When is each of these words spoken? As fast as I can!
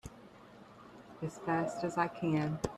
As 1.21 1.37
fast 1.37 1.83
as 1.83 1.95
I 1.95 2.07
can! 2.07 2.57